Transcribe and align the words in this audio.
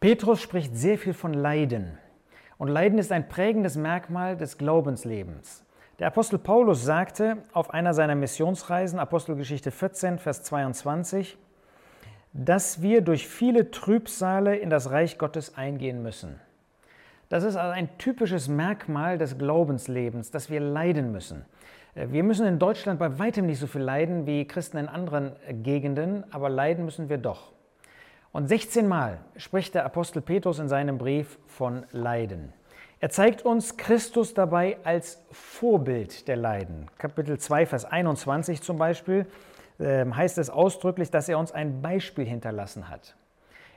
Petrus 0.00 0.40
spricht 0.40 0.74
sehr 0.74 0.96
viel 0.96 1.12
von 1.12 1.34
Leiden. 1.34 1.98
Und 2.56 2.68
Leiden 2.68 2.98
ist 2.98 3.12
ein 3.12 3.28
prägendes 3.28 3.76
Merkmal 3.76 4.34
des 4.34 4.56
Glaubenslebens. 4.56 5.62
Der 5.98 6.06
Apostel 6.06 6.38
Paulus 6.38 6.82
sagte 6.82 7.36
auf 7.52 7.74
einer 7.74 7.92
seiner 7.92 8.14
Missionsreisen, 8.14 8.98
Apostelgeschichte 8.98 9.70
14, 9.70 10.18
Vers 10.18 10.42
22, 10.42 11.36
dass 12.32 12.80
wir 12.80 13.02
durch 13.02 13.28
viele 13.28 13.70
Trübsale 13.70 14.56
in 14.56 14.70
das 14.70 14.90
Reich 14.90 15.18
Gottes 15.18 15.58
eingehen 15.58 16.02
müssen. 16.02 16.40
Das 17.28 17.44
ist 17.44 17.56
also 17.56 17.74
ein 17.74 17.98
typisches 17.98 18.48
Merkmal 18.48 19.18
des 19.18 19.36
Glaubenslebens, 19.36 20.30
dass 20.30 20.48
wir 20.48 20.60
leiden 20.60 21.12
müssen. 21.12 21.44
Wir 21.94 22.22
müssen 22.22 22.46
in 22.46 22.58
Deutschland 22.58 22.98
bei 22.98 23.18
weitem 23.18 23.44
nicht 23.44 23.60
so 23.60 23.66
viel 23.66 23.82
leiden 23.82 24.26
wie 24.26 24.46
Christen 24.46 24.78
in 24.78 24.88
anderen 24.88 25.32
Gegenden, 25.62 26.24
aber 26.32 26.48
leiden 26.48 26.86
müssen 26.86 27.10
wir 27.10 27.18
doch. 27.18 27.52
Und 28.32 28.46
16 28.46 28.86
Mal 28.86 29.18
spricht 29.36 29.74
der 29.74 29.84
Apostel 29.84 30.22
Petrus 30.22 30.60
in 30.60 30.68
seinem 30.68 30.98
Brief 30.98 31.38
von 31.48 31.84
Leiden. 31.90 32.52
Er 33.00 33.10
zeigt 33.10 33.42
uns 33.44 33.76
Christus 33.76 34.34
dabei 34.34 34.78
als 34.84 35.20
Vorbild 35.32 36.28
der 36.28 36.36
Leiden. 36.36 36.86
Kapitel 36.98 37.38
2, 37.38 37.66
Vers 37.66 37.84
21 37.86 38.62
zum 38.62 38.78
Beispiel 38.78 39.26
ähm, 39.80 40.14
heißt 40.14 40.38
es 40.38 40.48
ausdrücklich, 40.48 41.10
dass 41.10 41.28
er 41.28 41.40
uns 41.40 41.50
ein 41.50 41.82
Beispiel 41.82 42.24
hinterlassen 42.24 42.88
hat. 42.88 43.16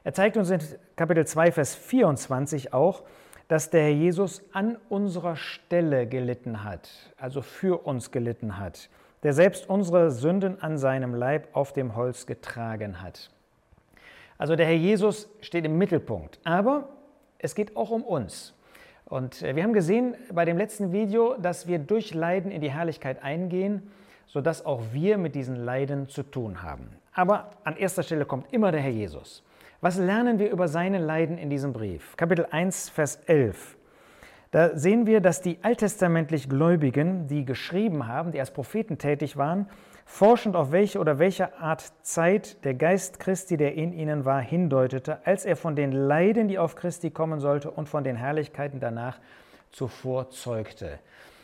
Er 0.03 0.13
zeigt 0.13 0.37
uns 0.37 0.51
in 0.51 0.59
Kapitel 0.95 1.25
2, 1.25 1.51
Vers 1.51 1.73
24 1.73 2.73
auch, 2.73 3.01
dass 3.47 3.71
der 3.71 3.83
Herr 3.83 3.89
Jesus 3.89 4.43
an 4.53 4.77
unserer 4.87 5.35
Stelle 5.35 6.05
gelitten 6.05 6.63
hat, 6.63 6.89
also 7.17 7.41
für 7.41 7.87
uns 7.87 8.11
gelitten 8.11 8.59
hat, 8.59 8.89
der 9.23 9.33
selbst 9.33 9.67
unsere 9.67 10.11
Sünden 10.11 10.61
an 10.61 10.77
seinem 10.77 11.15
Leib 11.15 11.47
auf 11.53 11.73
dem 11.73 11.95
Holz 11.95 12.27
getragen 12.27 13.01
hat. 13.01 13.31
Also 14.43 14.57
der 14.57 14.65
Herr 14.65 14.75
Jesus 14.75 15.29
steht 15.39 15.63
im 15.63 15.77
Mittelpunkt. 15.77 16.37
Aber 16.43 16.89
es 17.37 17.55
geht 17.55 17.77
auch 17.77 17.91
um 17.91 18.03
uns. 18.03 18.53
Und 19.05 19.41
äh, 19.41 19.55
wir 19.55 19.63
haben 19.63 19.71
gesehen 19.71 20.15
bei 20.33 20.43
dem 20.43 20.57
letzten 20.57 20.91
Video, 20.91 21.37
dass 21.37 21.65
wir 21.65 21.79
durch 21.79 22.13
Leiden 22.13 22.51
in 22.51 22.59
die 22.59 22.69
Herrlichkeit 22.69 23.23
eingehen, 23.23 23.89
sodass 24.27 24.65
auch 24.65 24.81
wir 24.91 25.17
mit 25.17 25.33
diesen 25.33 25.55
Leiden 25.55 26.09
zu 26.09 26.23
tun 26.23 26.61
haben. 26.61 26.89
Aber 27.13 27.51
an 27.63 27.77
erster 27.77 28.03
Stelle 28.03 28.25
kommt 28.25 28.51
immer 28.51 28.73
der 28.73 28.81
Herr 28.81 28.91
Jesus. 28.91 29.45
Was 29.79 29.97
lernen 29.97 30.39
wir 30.39 30.51
über 30.51 30.67
seine 30.67 30.97
Leiden 30.97 31.37
in 31.37 31.49
diesem 31.49 31.71
Brief? 31.71 32.17
Kapitel 32.17 32.45
1, 32.51 32.89
Vers 32.89 33.21
11. 33.27 33.77
Da 34.53 34.77
sehen 34.77 35.07
wir, 35.07 35.19
dass 35.19 35.41
die 35.41 35.57
alttestamentlich 35.63 36.47
Gläubigen, 36.47 37.25
die 37.25 37.43
geschrieben 37.43 38.07
haben, 38.07 38.31
die 38.31 38.39
als 38.39 38.51
Propheten 38.51 38.99
tätig 38.99 39.35
waren, 39.35 39.67
forschend 40.05 40.55
auf 40.55 40.71
welche 40.71 40.99
oder 40.99 41.17
welche 41.17 41.57
Art 41.57 41.91
Zeit 42.03 42.63
der 42.63 42.75
Geist 42.75 43.19
Christi, 43.19 43.57
der 43.57 43.73
in 43.73 43.93
ihnen 43.93 44.25
war, 44.25 44.39
hindeutete, 44.41 45.25
als 45.25 45.45
er 45.45 45.55
von 45.55 45.75
den 45.75 45.91
Leiden, 45.91 46.49
die 46.49 46.59
auf 46.59 46.75
Christi 46.75 47.09
kommen 47.09 47.39
sollte, 47.39 47.71
und 47.71 47.89
von 47.89 48.03
den 48.03 48.15
Herrlichkeiten 48.15 48.79
danach 48.79 49.17
zuvor 49.71 50.29
zeugte. 50.29 50.99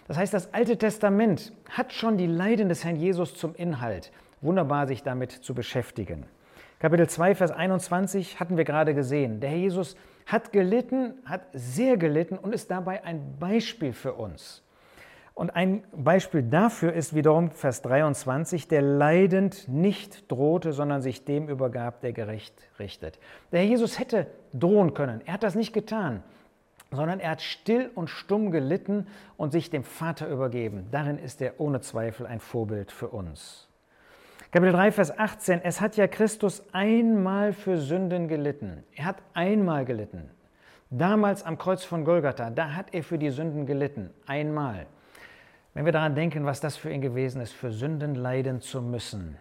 Das 0.07 0.15
heißt, 0.15 0.31
das 0.35 0.53
Alte 0.53 0.77
Testament 0.77 1.51
hat 1.67 1.93
schon 1.93 2.15
die 2.15 2.27
Leiden 2.27 2.69
des 2.69 2.85
Herrn 2.85 2.95
Jesus 2.95 3.33
zum 3.33 3.55
Inhalt. 3.55 4.11
Wunderbar, 4.41 4.85
sich 4.85 5.01
damit 5.01 5.31
zu 5.31 5.55
beschäftigen. 5.55 6.27
Kapitel 6.77 7.09
2, 7.09 7.33
Vers 7.33 7.49
21 7.49 8.39
hatten 8.39 8.55
wir 8.55 8.65
gerade 8.65 8.93
gesehen. 8.93 9.39
Der 9.39 9.49
Herr 9.49 9.57
Jesus 9.57 9.97
hat 10.31 10.51
gelitten, 10.51 11.13
hat 11.25 11.41
sehr 11.53 11.97
gelitten 11.97 12.37
und 12.37 12.53
ist 12.53 12.69
dabei 12.69 13.03
ein 13.03 13.37
Beispiel 13.39 13.93
für 13.93 14.13
uns. 14.13 14.63
Und 15.33 15.51
ein 15.51 15.85
Beispiel 15.95 16.43
dafür 16.43 16.91
ist 16.91 17.15
wiederum 17.15 17.51
Vers 17.51 17.81
23, 17.81 18.67
der 18.67 18.81
leidend 18.81 19.69
nicht 19.69 20.29
drohte, 20.29 20.73
sondern 20.73 21.01
sich 21.01 21.23
dem 21.23 21.47
übergab, 21.47 22.01
der 22.01 22.11
gerecht 22.11 22.53
richtet. 22.77 23.19
Der 23.53 23.61
Herr 23.61 23.67
Jesus 23.69 23.99
hätte 23.99 24.27
drohen 24.53 24.93
können. 24.93 25.21
Er 25.25 25.35
hat 25.35 25.43
das 25.43 25.55
nicht 25.55 25.71
getan, 25.71 26.23
sondern 26.91 27.21
er 27.21 27.31
hat 27.31 27.41
still 27.41 27.89
und 27.95 28.09
stumm 28.09 28.51
gelitten 28.51 29.07
und 29.37 29.51
sich 29.51 29.69
dem 29.69 29.85
Vater 29.85 30.27
übergeben. 30.27 30.89
Darin 30.91 31.17
ist 31.17 31.41
er 31.41 31.59
ohne 31.59 31.79
Zweifel 31.79 32.27
ein 32.27 32.41
Vorbild 32.41 32.91
für 32.91 33.07
uns. 33.07 33.68
Kapitel 34.51 34.71
3, 34.71 34.91
Vers 34.91 35.15
18. 35.15 35.61
Es 35.63 35.79
hat 35.79 35.95
ja 35.95 36.07
Christus 36.07 36.63
einmal 36.71 37.53
für 37.53 37.77
Sünden 37.77 38.27
gelitten. 38.27 38.83
Er 38.95 39.05
hat 39.05 39.17
einmal 39.35 39.85
gelitten. 39.85 40.27
Damals 40.89 41.43
am 41.43 41.59
Kreuz 41.59 41.83
von 41.83 42.03
Golgatha, 42.03 42.49
da 42.49 42.73
hat 42.73 42.87
er 42.91 43.03
für 43.03 43.19
die 43.19 43.29
Sünden 43.29 43.67
gelitten. 43.67 44.09
Einmal. 44.25 44.87
Wenn 45.75 45.85
wir 45.85 45.91
daran 45.91 46.15
denken, 46.15 46.45
was 46.45 46.61
das 46.61 46.77
für 46.77 46.89
ihn 46.89 47.01
gewesen 47.01 47.41
ist, 47.41 47.53
für 47.53 47.69
Sünden 47.69 48.15
leiden 48.15 48.59
zu 48.59 48.81
müssen. 48.81 49.37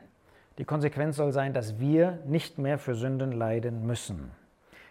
Die 0.59 0.65
Konsequenz 0.65 1.17
soll 1.17 1.33
sein, 1.33 1.55
dass 1.55 1.81
wir 1.81 2.19
nicht 2.27 2.59
mehr 2.59 2.77
für 2.77 2.95
Sünden 2.95 3.33
leiden 3.33 3.87
müssen. 3.87 4.31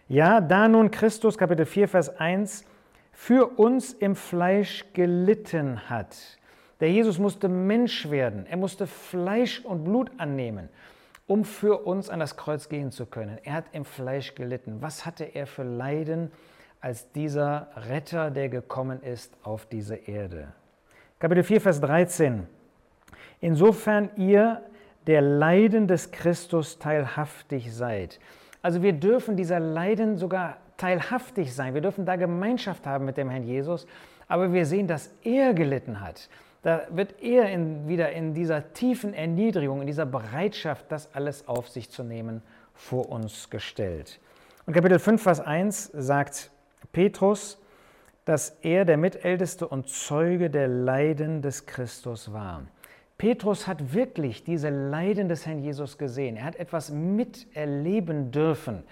Ja, 0.08 0.40
da 0.40 0.66
nun 0.66 0.90
Christus, 0.90 1.38
Kapitel 1.38 1.64
4, 1.64 1.86
Vers 1.86 2.18
1, 2.18 2.64
für 3.12 3.46
uns 3.46 3.92
im 3.92 4.16
Fleisch 4.16 4.84
gelitten 4.94 5.88
hat. 5.88 6.37
Der 6.80 6.90
Jesus 6.90 7.18
musste 7.18 7.48
Mensch 7.48 8.08
werden. 8.10 8.46
Er 8.46 8.56
musste 8.56 8.86
Fleisch 8.86 9.64
und 9.64 9.84
Blut 9.84 10.10
annehmen, 10.18 10.68
um 11.26 11.44
für 11.44 11.84
uns 11.86 12.08
an 12.08 12.20
das 12.20 12.36
Kreuz 12.36 12.68
gehen 12.68 12.92
zu 12.92 13.06
können. 13.06 13.38
Er 13.42 13.54
hat 13.54 13.64
im 13.72 13.84
Fleisch 13.84 14.34
gelitten. 14.34 14.80
Was 14.80 15.04
hatte 15.04 15.24
er 15.24 15.46
für 15.46 15.64
Leiden 15.64 16.30
als 16.80 17.10
dieser 17.12 17.68
Retter, 17.88 18.30
der 18.30 18.48
gekommen 18.48 19.02
ist 19.02 19.36
auf 19.42 19.66
diese 19.66 19.96
Erde? 19.96 20.52
Kapitel 21.18 21.42
4, 21.42 21.60
Vers 21.60 21.80
13. 21.80 22.46
Insofern 23.40 24.10
ihr 24.16 24.62
der 25.08 25.20
Leiden 25.20 25.88
des 25.88 26.12
Christus 26.12 26.78
teilhaftig 26.78 27.74
seid. 27.74 28.20
Also 28.62 28.82
wir 28.82 28.92
dürfen 28.92 29.36
dieser 29.36 29.58
Leiden 29.58 30.16
sogar 30.16 30.58
teilhaftig 30.76 31.54
sein. 31.54 31.74
Wir 31.74 31.80
dürfen 31.80 32.04
da 32.04 32.16
Gemeinschaft 32.16 32.86
haben 32.86 33.04
mit 33.04 33.16
dem 33.16 33.30
Herrn 33.30 33.42
Jesus. 33.42 33.86
Aber 34.28 34.52
wir 34.52 34.66
sehen, 34.66 34.86
dass 34.86 35.10
er 35.24 35.54
gelitten 35.54 36.00
hat. 36.00 36.28
Da 36.62 36.82
wird 36.90 37.22
er 37.22 37.50
in, 37.50 37.86
wieder 37.88 38.10
in 38.10 38.34
dieser 38.34 38.72
tiefen 38.72 39.14
Erniedrigung, 39.14 39.80
in 39.80 39.86
dieser 39.86 40.06
Bereitschaft, 40.06 40.86
das 40.90 41.14
alles 41.14 41.46
auf 41.46 41.68
sich 41.68 41.90
zu 41.90 42.02
nehmen, 42.02 42.42
vor 42.74 43.08
uns 43.10 43.50
gestellt. 43.50 44.20
Und 44.66 44.72
Kapitel 44.72 44.98
5, 44.98 45.22
Vers 45.22 45.40
1 45.40 45.90
sagt 45.94 46.50
Petrus, 46.92 47.58
dass 48.24 48.58
er 48.62 48.84
der 48.84 48.96
Mitälteste 48.96 49.66
und 49.66 49.88
Zeuge 49.88 50.50
der 50.50 50.68
Leiden 50.68 51.42
des 51.42 51.66
Christus 51.66 52.32
war. 52.32 52.64
Petrus 53.16 53.66
hat 53.66 53.94
wirklich 53.94 54.44
diese 54.44 54.68
Leiden 54.68 55.28
des 55.28 55.46
Herrn 55.46 55.60
Jesus 55.60 55.98
gesehen. 55.98 56.36
Er 56.36 56.44
hat 56.44 56.56
etwas 56.56 56.90
miterleben 56.90 58.30
dürfen 58.30 58.84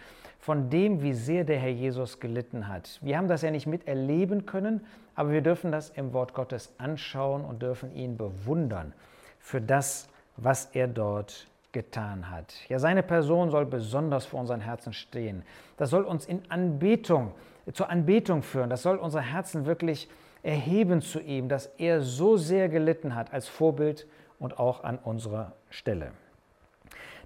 von 0.46 0.70
dem, 0.70 1.02
wie 1.02 1.12
sehr 1.12 1.42
der 1.42 1.58
Herr 1.58 1.72
Jesus 1.72 2.20
gelitten 2.20 2.68
hat. 2.68 3.00
Wir 3.02 3.18
haben 3.18 3.26
das 3.26 3.42
ja 3.42 3.50
nicht 3.50 3.66
miterleben 3.66 4.46
können, 4.46 4.86
aber 5.16 5.32
wir 5.32 5.40
dürfen 5.40 5.72
das 5.72 5.90
im 5.90 6.12
Wort 6.12 6.34
Gottes 6.34 6.72
anschauen 6.78 7.44
und 7.44 7.62
dürfen 7.62 7.92
ihn 7.92 8.16
bewundern 8.16 8.92
für 9.40 9.60
das, 9.60 10.08
was 10.36 10.66
er 10.66 10.86
dort 10.86 11.48
getan 11.72 12.30
hat. 12.30 12.54
Ja, 12.68 12.78
seine 12.78 13.02
Person 13.02 13.50
soll 13.50 13.66
besonders 13.66 14.24
vor 14.24 14.38
unseren 14.38 14.60
Herzen 14.60 14.92
stehen. 14.92 15.42
Das 15.78 15.90
soll 15.90 16.04
uns 16.04 16.26
in 16.26 16.40
Anbetung 16.48 17.32
zur 17.72 17.90
Anbetung 17.90 18.44
führen. 18.44 18.70
Das 18.70 18.82
soll 18.82 18.98
unser 18.98 19.22
Herzen 19.22 19.66
wirklich 19.66 20.08
erheben 20.44 21.02
zu 21.02 21.18
ihm, 21.18 21.48
dass 21.48 21.66
er 21.76 22.02
so 22.02 22.36
sehr 22.36 22.68
gelitten 22.68 23.16
hat 23.16 23.32
als 23.32 23.48
Vorbild 23.48 24.06
und 24.38 24.60
auch 24.60 24.84
an 24.84 24.98
unserer 24.98 25.54
Stelle. 25.70 26.12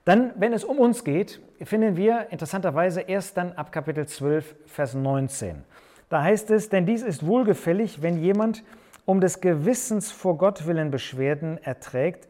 Dann, 0.04 0.32
wenn 0.36 0.52
es 0.52 0.64
um 0.64 0.78
uns 0.78 1.04
geht, 1.04 1.40
finden 1.62 1.96
wir 1.96 2.28
interessanterweise 2.30 3.02
erst 3.02 3.36
dann 3.36 3.52
ab 3.52 3.70
Kapitel 3.70 4.06
12, 4.06 4.56
Vers 4.66 4.94
19. 4.94 5.64
Da 6.08 6.22
heißt 6.22 6.50
es, 6.50 6.70
denn 6.70 6.86
dies 6.86 7.02
ist 7.02 7.26
wohlgefällig, 7.26 8.02
wenn 8.02 8.20
jemand 8.20 8.64
um 9.04 9.20
des 9.20 9.40
Gewissens 9.40 10.10
vor 10.10 10.38
Gott 10.38 10.66
willen 10.66 10.90
Beschwerden 10.90 11.58
erträgt, 11.58 12.28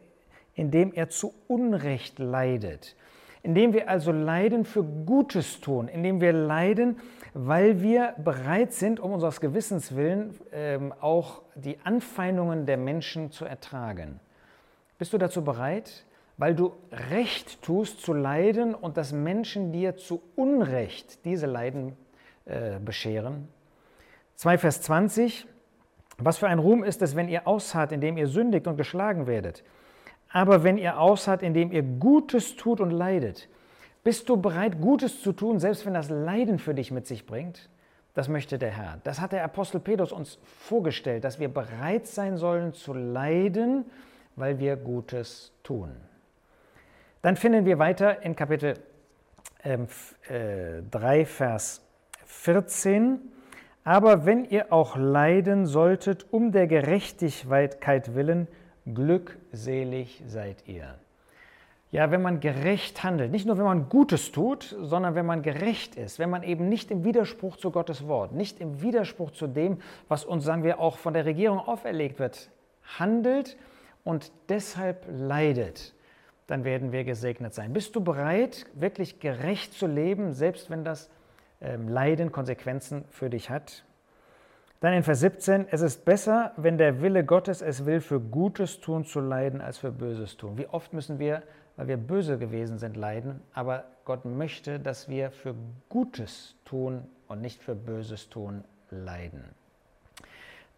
indem 0.53 0.93
er 0.93 1.09
zu 1.09 1.33
Unrecht 1.47 2.19
leidet. 2.19 2.95
Indem 3.41 3.73
wir 3.73 3.89
also 3.89 4.11
leiden 4.11 4.65
für 4.65 4.83
Gutes 4.83 5.61
tun, 5.61 5.87
indem 5.87 6.21
wir 6.21 6.33
leiden, 6.33 6.99
weil 7.33 7.81
wir 7.81 8.13
bereit 8.17 8.73
sind, 8.73 8.99
um 8.99 9.13
unseres 9.13 9.41
Gewissens 9.41 9.95
willen 9.95 10.35
ähm, 10.51 10.93
auch 10.99 11.41
die 11.55 11.77
Anfeindungen 11.83 12.65
der 12.65 12.77
Menschen 12.77 13.31
zu 13.31 13.45
ertragen. 13.45 14.19
Bist 14.99 15.13
du 15.13 15.17
dazu 15.17 15.43
bereit, 15.43 16.05
weil 16.41 16.55
du 16.55 16.73
Recht 17.11 17.61
tust 17.61 18.01
zu 18.01 18.13
leiden 18.13 18.73
und 18.73 18.97
dass 18.97 19.11
Menschen 19.11 19.71
dir 19.71 19.95
zu 19.95 20.23
Unrecht 20.35 21.23
diese 21.23 21.45
Leiden 21.45 21.95
äh, 22.45 22.79
bescheren? 22.79 23.47
2 24.37 24.57
Vers 24.57 24.81
20. 24.81 25.45
Was 26.17 26.39
für 26.39 26.47
ein 26.47 26.57
Ruhm 26.57 26.83
ist 26.83 27.03
es, 27.03 27.15
wenn 27.15 27.29
ihr 27.29 27.47
ausharrt, 27.47 27.91
indem 27.91 28.17
ihr 28.17 28.25
sündigt 28.25 28.65
und 28.65 28.75
geschlagen 28.75 29.27
werdet? 29.27 29.63
Aber 30.31 30.63
wenn 30.63 30.79
ihr 30.79 30.99
ausharrt, 30.99 31.43
indem 31.43 31.71
ihr 31.71 31.83
Gutes 31.83 32.55
tut 32.55 32.81
und 32.81 32.89
leidet, 32.89 33.47
bist 34.03 34.27
du 34.27 34.35
bereit, 34.35 34.81
Gutes 34.81 35.21
zu 35.21 35.33
tun, 35.33 35.59
selbst 35.59 35.85
wenn 35.85 35.93
das 35.93 36.09
Leiden 36.09 36.57
für 36.57 36.73
dich 36.73 36.89
mit 36.89 37.05
sich 37.05 37.27
bringt? 37.27 37.69
Das 38.15 38.29
möchte 38.29 38.57
der 38.57 38.71
Herr. 38.71 38.99
Das 39.03 39.21
hat 39.21 39.31
der 39.31 39.43
Apostel 39.43 39.79
Petrus 39.79 40.11
uns 40.11 40.39
vorgestellt, 40.43 41.23
dass 41.23 41.39
wir 41.39 41.49
bereit 41.49 42.07
sein 42.07 42.37
sollen 42.37 42.73
zu 42.73 42.95
leiden, 42.95 43.85
weil 44.35 44.57
wir 44.57 44.75
Gutes 44.75 45.53
tun. 45.61 45.91
Dann 47.21 47.35
finden 47.35 47.65
wir 47.65 47.77
weiter 47.77 48.23
in 48.23 48.35
Kapitel 48.35 48.75
ähm, 49.63 49.87
äh, 50.27 50.81
3, 50.89 51.25
Vers 51.25 51.87
14. 52.25 53.19
Aber 53.83 54.25
wenn 54.25 54.45
ihr 54.45 54.71
auch 54.71 54.95
leiden 54.95 55.65
solltet 55.65 56.25
um 56.31 56.51
der 56.51 56.67
Gerechtigkeit 56.67 58.15
willen, 58.15 58.47
glückselig 58.91 60.23
seid 60.25 60.67
ihr. 60.67 60.95
Ja, 61.91 62.09
wenn 62.09 62.21
man 62.21 62.39
gerecht 62.39 63.03
handelt, 63.03 63.31
nicht 63.31 63.45
nur 63.45 63.57
wenn 63.57 63.65
man 63.65 63.89
Gutes 63.89 64.31
tut, 64.31 64.75
sondern 64.79 65.13
wenn 65.13 65.25
man 65.25 65.41
gerecht 65.41 65.95
ist, 65.95 66.19
wenn 66.19 66.29
man 66.29 66.41
eben 66.41 66.69
nicht 66.69 66.89
im 66.89 67.03
Widerspruch 67.03 67.57
zu 67.57 67.69
Gottes 67.69 68.07
Wort, 68.07 68.31
nicht 68.31 68.61
im 68.61 68.81
Widerspruch 68.81 69.31
zu 69.31 69.45
dem, 69.45 69.79
was 70.07 70.23
uns, 70.23 70.45
sagen 70.45 70.63
wir, 70.63 70.79
auch 70.79 70.97
von 70.97 71.13
der 71.13 71.25
Regierung 71.25 71.59
auferlegt 71.59 72.17
wird, 72.17 72.49
handelt 72.97 73.57
und 74.05 74.31
deshalb 74.47 75.05
leidet, 75.11 75.93
dann 76.51 76.65
werden 76.65 76.91
wir 76.91 77.05
gesegnet 77.05 77.53
sein. 77.53 77.71
Bist 77.71 77.95
du 77.95 78.01
bereit, 78.01 78.65
wirklich 78.73 79.21
gerecht 79.21 79.73
zu 79.73 79.87
leben, 79.87 80.33
selbst 80.33 80.69
wenn 80.69 80.83
das 80.83 81.09
ähm, 81.61 81.87
Leiden 81.87 82.33
Konsequenzen 82.33 83.05
für 83.09 83.29
dich 83.29 83.49
hat? 83.49 83.85
Dann 84.81 84.93
in 84.93 85.03
Vers 85.03 85.21
17, 85.21 85.67
es 85.69 85.81
ist 85.81 86.03
besser, 86.03 86.51
wenn 86.57 86.77
der 86.77 87.01
Wille 87.01 87.23
Gottes 87.23 87.61
es 87.61 87.85
will, 87.85 88.01
für 88.01 88.19
Gutes 88.19 88.81
tun 88.81 89.05
zu 89.05 89.21
leiden, 89.21 89.61
als 89.61 89.77
für 89.77 89.91
Böses 89.91 90.35
tun. 90.35 90.57
Wie 90.57 90.67
oft 90.67 90.91
müssen 90.91 91.19
wir, 91.19 91.43
weil 91.77 91.87
wir 91.87 91.97
böse 91.97 92.37
gewesen 92.37 92.79
sind, 92.79 92.97
leiden, 92.97 93.41
aber 93.53 93.85
Gott 94.03 94.25
möchte, 94.25 94.79
dass 94.79 95.07
wir 95.07 95.31
für 95.31 95.55
Gutes 95.87 96.57
tun 96.65 97.07
und 97.27 97.39
nicht 97.39 97.63
für 97.63 97.75
Böses 97.75 98.27
tun 98.27 98.65
leiden. 98.89 99.45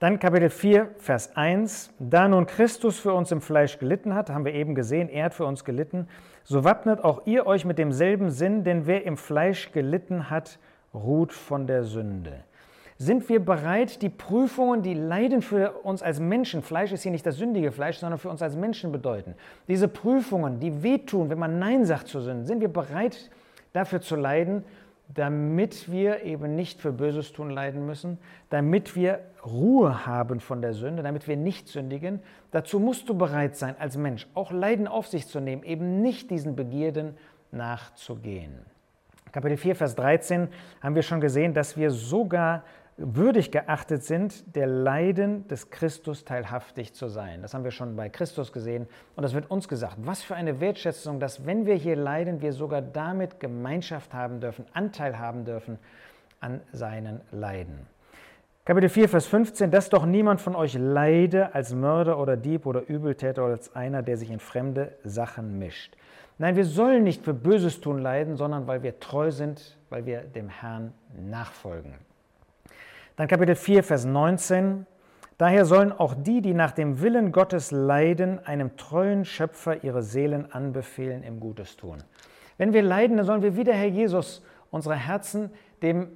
Dann 0.03 0.19
Kapitel 0.19 0.49
4, 0.49 0.89
Vers 0.97 1.33
1. 1.37 1.93
Da 1.97 2.27
nun 2.27 2.45
Christus 2.45 2.99
für 2.99 3.13
uns 3.13 3.31
im 3.31 3.39
Fleisch 3.39 3.79
gelitten 3.79 4.13
hat, 4.13 4.29
haben 4.29 4.43
wir 4.43 4.53
eben 4.53 4.75
gesehen, 4.75 5.07
er 5.07 5.23
hat 5.23 5.33
für 5.33 5.45
uns 5.45 5.63
gelitten, 5.63 6.09
so 6.43 6.65
wappnet 6.65 7.01
auch 7.01 7.25
ihr 7.25 7.47
euch 7.47 7.63
mit 7.63 7.77
demselben 7.77 8.29
Sinn, 8.29 8.65
denn 8.65 8.85
wer 8.85 9.05
im 9.05 9.15
Fleisch 9.15 9.71
gelitten 9.71 10.29
hat, 10.29 10.59
ruht 10.93 11.31
von 11.31 11.67
der 11.67 11.85
Sünde. 11.85 12.43
Sind 12.97 13.29
wir 13.29 13.39
bereit, 13.39 14.01
die 14.01 14.09
Prüfungen, 14.09 14.81
die 14.81 14.93
Leiden 14.93 15.41
für 15.41 15.71
uns 15.83 16.03
als 16.03 16.19
Menschen, 16.19 16.63
Fleisch 16.63 16.91
ist 16.91 17.03
hier 17.03 17.11
nicht 17.13 17.25
das 17.25 17.37
sündige 17.37 17.71
Fleisch, 17.71 17.99
sondern 17.99 18.19
für 18.19 18.27
uns 18.27 18.41
als 18.41 18.57
Menschen 18.57 18.91
bedeuten, 18.91 19.35
diese 19.69 19.87
Prüfungen, 19.87 20.59
die 20.59 20.83
wehtun, 20.83 21.29
wenn 21.29 21.39
man 21.39 21.59
Nein 21.59 21.85
sagt 21.85 22.09
zu 22.09 22.19
Sünden, 22.19 22.45
sind 22.45 22.59
wir 22.59 22.67
bereit, 22.67 23.29
dafür 23.71 24.01
zu 24.01 24.17
leiden 24.17 24.65
damit 25.13 25.91
wir 25.91 26.23
eben 26.23 26.55
nicht 26.55 26.81
für 26.81 26.91
Böses 26.91 27.33
tun 27.33 27.49
leiden 27.49 27.85
müssen, 27.85 28.17
damit 28.49 28.95
wir 28.95 29.19
Ruhe 29.45 30.05
haben 30.05 30.39
von 30.39 30.61
der 30.61 30.73
Sünde, 30.73 31.03
damit 31.03 31.27
wir 31.27 31.37
nicht 31.37 31.67
sündigen. 31.67 32.19
Dazu 32.51 32.79
musst 32.79 33.09
du 33.09 33.13
bereit 33.15 33.55
sein, 33.55 33.75
als 33.77 33.97
Mensch 33.97 34.27
auch 34.33 34.51
Leiden 34.51 34.87
auf 34.87 35.07
sich 35.07 35.27
zu 35.27 35.39
nehmen, 35.39 35.63
eben 35.63 36.01
nicht 36.01 36.31
diesen 36.31 36.55
Begierden 36.55 37.17
nachzugehen. 37.51 38.53
Kapitel 39.31 39.57
4, 39.57 39.75
Vers 39.75 39.95
13 39.95 40.47
haben 40.81 40.95
wir 40.95 41.01
schon 41.01 41.19
gesehen, 41.19 41.53
dass 41.53 41.75
wir 41.75 41.91
sogar 41.91 42.63
würdig 42.97 43.51
geachtet 43.51 44.03
sind, 44.03 44.55
der 44.55 44.67
Leiden 44.67 45.47
des 45.47 45.69
Christus 45.69 46.25
teilhaftig 46.25 46.93
zu 46.93 47.07
sein. 47.07 47.41
Das 47.41 47.53
haben 47.53 47.63
wir 47.63 47.71
schon 47.71 47.95
bei 47.95 48.09
Christus 48.09 48.51
gesehen 48.51 48.87
und 49.15 49.23
das 49.23 49.33
wird 49.33 49.49
uns 49.49 49.67
gesagt. 49.67 49.97
Was 49.99 50.21
für 50.21 50.35
eine 50.35 50.59
Wertschätzung, 50.59 51.19
dass 51.19 51.45
wenn 51.45 51.65
wir 51.65 51.75
hier 51.75 51.95
leiden, 51.95 52.41
wir 52.41 52.53
sogar 52.53 52.81
damit 52.81 53.39
Gemeinschaft 53.39 54.13
haben 54.13 54.39
dürfen, 54.39 54.65
Anteil 54.73 55.17
haben 55.17 55.45
dürfen 55.45 55.79
an 56.39 56.61
seinen 56.71 57.21
Leiden. 57.31 57.87
Kapitel 58.65 58.89
4, 58.89 59.09
Vers 59.09 59.25
15, 59.27 59.71
dass 59.71 59.89
doch 59.89 60.05
niemand 60.05 60.39
von 60.39 60.55
euch 60.55 60.75
leide 60.75 61.53
als 61.53 61.73
Mörder 61.73 62.17
oder 62.17 62.37
Dieb 62.37 62.65
oder 62.65 62.87
Übeltäter 62.87 63.43
oder 63.43 63.53
als 63.53 63.75
einer, 63.75 64.03
der 64.03 64.15
sich 64.17 64.31
in 64.31 64.39
fremde 64.39 64.95
Sachen 65.03 65.59
mischt. 65.59 65.97
Nein, 66.37 66.55
wir 66.55 66.65
sollen 66.65 67.03
nicht 67.03 67.25
für 67.25 67.33
Böses 67.33 67.81
tun 67.81 67.99
leiden, 67.99 68.37
sondern 68.37 68.65
weil 68.65 68.81
wir 68.81 68.99
treu 68.99 69.31
sind, 69.31 69.77
weil 69.89 70.05
wir 70.05 70.21
dem 70.21 70.47
Herrn 70.47 70.93
nachfolgen. 71.13 71.95
Dann 73.15 73.27
Kapitel 73.27 73.55
4, 73.55 73.83
Vers 73.83 74.05
19. 74.05 74.87
Daher 75.37 75.65
sollen 75.65 75.91
auch 75.91 76.15
die, 76.15 76.41
die 76.41 76.53
nach 76.53 76.71
dem 76.71 77.01
Willen 77.01 77.31
Gottes 77.31 77.71
leiden, 77.71 78.43
einem 78.45 78.75
treuen 78.77 79.25
Schöpfer 79.25 79.83
ihre 79.83 80.01
Seelen 80.01 80.51
anbefehlen 80.51 81.23
im 81.23 81.39
Gutes 81.39 81.75
tun. 81.77 81.97
Wenn 82.57 82.73
wir 82.73 82.81
leiden, 82.81 83.17
dann 83.17 83.25
sollen 83.25 83.43
wir 83.43 83.55
wie 83.55 83.63
der 83.63 83.75
Herr 83.75 83.87
Jesus 83.87 84.43
unsere 84.71 84.95
Herzen 84.95 85.51
dem 85.81 86.07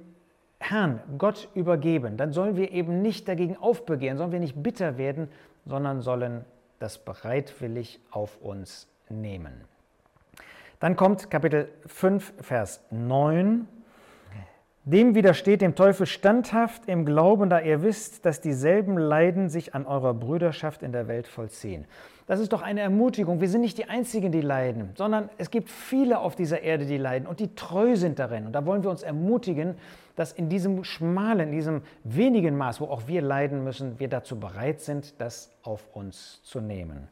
Herrn, 0.60 1.00
Gott 1.18 1.48
übergeben. 1.54 2.16
Dann 2.16 2.32
sollen 2.32 2.56
wir 2.56 2.72
eben 2.72 3.00
nicht 3.00 3.28
dagegen 3.28 3.56
aufbegehren, 3.56 4.18
sollen 4.18 4.32
wir 4.32 4.40
nicht 4.40 4.60
bitter 4.60 4.98
werden, 4.98 5.28
sondern 5.66 6.00
sollen 6.00 6.44
das 6.80 6.98
bereitwillig 6.98 8.00
auf 8.10 8.40
uns 8.40 8.88
nehmen. 9.08 9.52
Dann 10.80 10.96
kommt 10.96 11.30
Kapitel 11.30 11.68
5, 11.86 12.34
Vers 12.40 12.84
9. 12.90 13.68
Dem 14.90 15.14
widersteht 15.14 15.60
dem 15.60 15.74
Teufel 15.74 16.06
standhaft 16.06 16.88
im 16.88 17.04
Glauben, 17.04 17.50
da 17.50 17.60
ihr 17.60 17.82
wisst, 17.82 18.24
dass 18.24 18.40
dieselben 18.40 18.96
Leiden 18.96 19.50
sich 19.50 19.74
an 19.74 19.84
eurer 19.84 20.14
Brüderschaft 20.14 20.82
in 20.82 20.92
der 20.92 21.08
Welt 21.08 21.28
vollziehen. 21.28 21.84
Das 22.26 22.40
ist 22.40 22.54
doch 22.54 22.62
eine 22.62 22.80
Ermutigung. 22.80 23.42
Wir 23.42 23.50
sind 23.50 23.60
nicht 23.60 23.76
die 23.76 23.84
Einzigen, 23.84 24.32
die 24.32 24.40
leiden, 24.40 24.92
sondern 24.94 25.28
es 25.36 25.50
gibt 25.50 25.68
viele 25.68 26.20
auf 26.20 26.36
dieser 26.36 26.62
Erde, 26.62 26.86
die 26.86 26.96
leiden 26.96 27.28
und 27.28 27.38
die 27.38 27.54
treu 27.54 27.96
sind 27.96 28.18
darin. 28.18 28.46
Und 28.46 28.52
da 28.52 28.64
wollen 28.64 28.82
wir 28.82 28.88
uns 28.88 29.02
ermutigen, 29.02 29.74
dass 30.16 30.32
in 30.32 30.48
diesem 30.48 30.82
schmalen, 30.84 31.48
in 31.48 31.52
diesem 31.52 31.82
wenigen 32.04 32.56
Maß, 32.56 32.80
wo 32.80 32.86
auch 32.86 33.02
wir 33.06 33.20
leiden 33.20 33.64
müssen, 33.64 34.00
wir 34.00 34.08
dazu 34.08 34.40
bereit 34.40 34.80
sind, 34.80 35.20
das 35.20 35.50
auf 35.64 35.84
uns 35.92 36.42
zu 36.44 36.62
nehmen. 36.62 37.08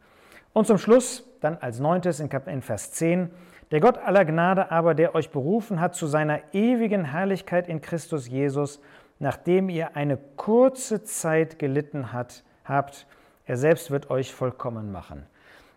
Und 0.53 0.67
zum 0.67 0.79
Schluss, 0.79 1.25
dann 1.41 1.59
als 1.59 1.81
neuntes 1.81 2.21
in 2.21 2.63
Vers 2.63 2.93
10, 2.93 3.31
der 3.71 3.81
Gott 3.81 3.99
aller 3.99 4.25
Gnade 4.25 4.71
aber, 4.71 4.95
der 4.95 5.15
euch 5.15 5.31
berufen 5.31 5.81
hat 5.81 5.95
zu 5.95 6.07
seiner 6.07 6.41
ewigen 6.53 7.05
Herrlichkeit 7.05 7.69
in 7.69 7.81
Christus 7.81 8.29
Jesus, 8.29 8.81
nachdem 9.19 9.69
ihr 9.69 9.97
eine 9.97 10.19
kurze 10.37 11.03
Zeit 11.03 11.59
gelitten 11.59 12.13
hat, 12.13 12.45
habt, 12.65 13.07
er 13.45 13.57
selbst 13.57 13.91
wird 13.91 14.11
euch 14.11 14.35
vollkommen 14.35 14.93
machen. 14.93 15.27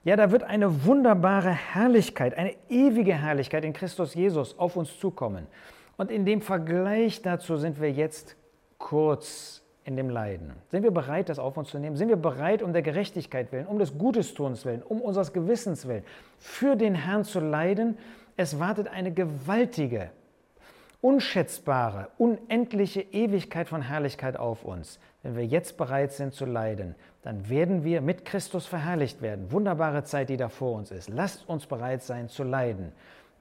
Ja, 0.03 0.15
da 0.15 0.31
wird 0.31 0.43
eine 0.43 0.85
wunderbare 0.85 1.51
Herrlichkeit, 1.51 2.37
eine 2.37 2.55
ewige 2.69 3.13
Herrlichkeit 3.13 3.65
in 3.65 3.73
Christus 3.73 4.13
Jesus 4.13 4.57
auf 4.57 4.75
uns 4.75 4.97
zukommen. 4.99 5.47
Und 5.97 6.09
in 6.09 6.25
dem 6.25 6.41
Vergleich 6.41 7.21
dazu 7.21 7.57
sind 7.57 7.81
wir 7.81 7.91
jetzt 7.91 8.37
kurz 8.77 9.58
in 9.89 9.95
dem 9.95 10.11
Leiden. 10.11 10.53
Sind 10.69 10.83
wir 10.83 10.91
bereit, 10.91 11.29
das 11.29 11.39
auf 11.39 11.57
uns 11.57 11.69
zu 11.69 11.79
nehmen? 11.79 11.97
Sind 11.97 12.09
wir 12.09 12.15
bereit, 12.15 12.61
um 12.61 12.73
der 12.73 12.83
Gerechtigkeit 12.83 13.51
willen, 13.51 13.65
um 13.65 13.79
des 13.79 13.97
Gutestuns 13.97 14.63
willen, 14.63 14.83
um 14.83 15.01
unseres 15.01 15.33
Gewissens 15.33 15.87
willen, 15.87 16.03
für 16.37 16.75
den 16.75 16.93
Herrn 16.93 17.23
zu 17.23 17.39
leiden? 17.39 17.97
Es 18.37 18.59
wartet 18.59 18.87
eine 18.87 19.11
gewaltige, 19.11 20.11
unschätzbare, 21.01 22.09
unendliche 22.19 23.01
Ewigkeit 23.01 23.67
von 23.67 23.81
Herrlichkeit 23.81 24.37
auf 24.37 24.63
uns. 24.63 24.99
Wenn 25.23 25.35
wir 25.35 25.45
jetzt 25.45 25.75
bereit 25.75 26.11
sind 26.13 26.35
zu 26.35 26.45
leiden, 26.45 26.93
dann 27.23 27.49
werden 27.49 27.83
wir 27.83 28.01
mit 28.01 28.25
Christus 28.25 28.67
verherrlicht 28.67 29.23
werden. 29.23 29.51
Wunderbare 29.51 30.03
Zeit, 30.03 30.29
die 30.29 30.37
da 30.37 30.49
vor 30.49 30.77
uns 30.77 30.91
ist. 30.91 31.09
Lasst 31.09 31.49
uns 31.49 31.65
bereit 31.65 32.03
sein 32.03 32.29
zu 32.29 32.43
leiden. 32.43 32.91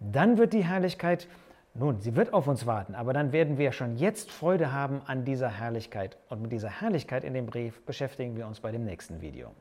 Dann 0.00 0.38
wird 0.38 0.55
die 0.55 0.64
Herrlichkeit 0.64 1.28
nun, 1.75 2.01
sie 2.01 2.17
wird 2.17 2.33
auf 2.33 2.49
uns 2.49 2.67
warten, 2.67 2.95
aber 2.95 3.13
dann 3.13 3.33
werden 3.33 3.57
wir 3.57 3.73
schon 3.73 3.97
jetzt 3.97 4.33
Freude 4.33 4.73
haben 4.73 5.01
an 5.07 5.25
dieser 5.25 5.49
Herrlichkeit. 5.49 6.17
Und 6.29 6.43
mit 6.43 6.53
dieser 6.53 6.81
Herrlichkeit 6.81 7.25
in 7.25 7.35
dem 7.35 7.47
Brief 7.47 7.81
beschäftigen 7.85 8.37
wir 8.37 8.47
uns 8.47 8.61
bei 8.61 8.73
dem 8.73 8.85
nächsten 8.85 9.21
Video. 9.21 9.53